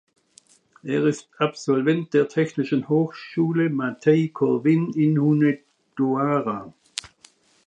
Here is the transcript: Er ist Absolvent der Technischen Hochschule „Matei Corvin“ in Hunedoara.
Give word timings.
Er 0.81 1.05
ist 1.05 1.29
Absolvent 1.37 2.15
der 2.15 2.27
Technischen 2.27 2.89
Hochschule 2.89 3.69
„Matei 3.69 4.31
Corvin“ 4.33 4.91
in 4.95 5.19
Hunedoara. 5.21 6.73